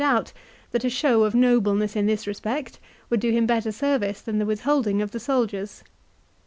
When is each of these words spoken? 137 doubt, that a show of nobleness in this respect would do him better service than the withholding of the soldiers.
137 0.01 0.01
doubt, 0.01 0.45
that 0.71 0.83
a 0.83 0.89
show 0.89 1.21
of 1.25 1.35
nobleness 1.35 1.95
in 1.95 2.07
this 2.07 2.25
respect 2.25 2.79
would 3.11 3.19
do 3.19 3.29
him 3.31 3.45
better 3.45 3.71
service 3.71 4.19
than 4.19 4.39
the 4.39 4.47
withholding 4.47 4.99
of 4.99 5.11
the 5.11 5.19
soldiers. 5.19 5.83